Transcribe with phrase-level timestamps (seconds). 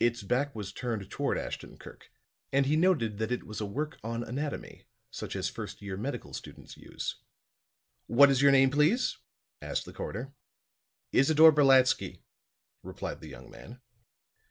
[0.00, 2.10] Its back was turned toward Ashton Kirk
[2.52, 6.32] and he noted that it was a work on anatomy such as first year medical
[6.32, 7.16] students use.
[8.06, 9.18] "What is your name, please?"
[9.60, 10.32] asked the coroner.
[11.12, 12.22] "Isidore Brolatsky,"
[12.82, 13.82] replied the young man.